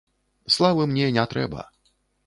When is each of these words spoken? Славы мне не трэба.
Славы 0.55 0.87
мне 0.95 1.07
не 1.19 1.27
трэба. 1.35 1.71